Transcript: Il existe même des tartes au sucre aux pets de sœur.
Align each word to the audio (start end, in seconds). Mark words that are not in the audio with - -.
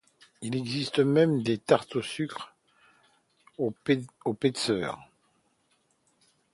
Il 0.41 0.55
existe 0.55 0.97
même 0.97 1.43
des 1.43 1.59
tartes 1.59 1.95
au 1.97 2.01
sucre 2.01 2.55
aux 3.59 3.69
pets 3.69 4.01
de 4.53 4.57
sœur. 4.57 4.99